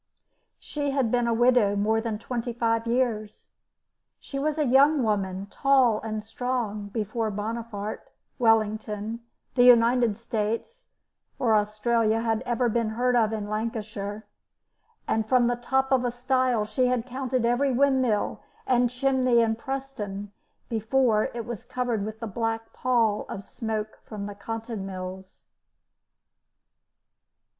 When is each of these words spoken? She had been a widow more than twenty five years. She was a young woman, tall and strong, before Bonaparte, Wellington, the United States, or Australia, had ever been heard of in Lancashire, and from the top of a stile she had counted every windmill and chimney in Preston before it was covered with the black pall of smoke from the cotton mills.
She 0.57 0.89
had 0.89 1.11
been 1.11 1.27
a 1.27 1.31
widow 1.31 1.75
more 1.75 2.01
than 2.01 2.17
twenty 2.17 2.53
five 2.53 2.87
years. 2.87 3.51
She 4.19 4.39
was 4.39 4.57
a 4.57 4.65
young 4.65 5.03
woman, 5.03 5.45
tall 5.51 5.99
and 6.01 6.23
strong, 6.23 6.87
before 6.87 7.29
Bonaparte, 7.29 8.09
Wellington, 8.39 9.19
the 9.53 9.63
United 9.65 10.17
States, 10.17 10.87
or 11.37 11.53
Australia, 11.55 12.21
had 12.21 12.41
ever 12.47 12.67
been 12.67 12.89
heard 12.89 13.15
of 13.15 13.31
in 13.31 13.47
Lancashire, 13.47 14.25
and 15.07 15.29
from 15.29 15.45
the 15.45 15.55
top 15.55 15.91
of 15.91 16.03
a 16.03 16.09
stile 16.09 16.65
she 16.65 16.87
had 16.87 17.05
counted 17.05 17.45
every 17.45 17.71
windmill 17.71 18.41
and 18.65 18.89
chimney 18.89 19.39
in 19.39 19.55
Preston 19.55 20.31
before 20.67 21.25
it 21.35 21.45
was 21.45 21.63
covered 21.63 22.03
with 22.03 22.19
the 22.21 22.25
black 22.25 22.73
pall 22.73 23.23
of 23.29 23.43
smoke 23.43 23.99
from 24.03 24.25
the 24.25 24.33
cotton 24.33 24.83
mills. 24.83 25.45